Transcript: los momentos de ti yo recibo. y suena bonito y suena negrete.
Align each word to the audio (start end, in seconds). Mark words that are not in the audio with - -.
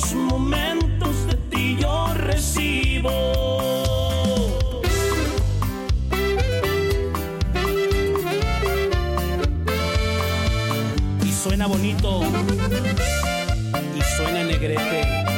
los 0.00 0.14
momentos 0.14 1.26
de 1.26 1.34
ti 1.50 1.76
yo 1.80 2.14
recibo. 2.14 3.10
y 11.24 11.32
suena 11.32 11.66
bonito 11.66 12.20
y 13.96 14.16
suena 14.16 14.44
negrete. 14.44 15.37